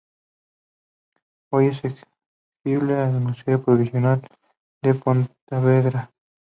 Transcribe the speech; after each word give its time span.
Hoy 1.51 1.75
se 1.75 1.89
exhibe 1.89 2.89
en 3.03 3.13
el 3.13 3.19
Museo 3.21 3.63
Provincial 3.63 4.27
de 4.81 4.95
Pontevedra. 4.95 6.11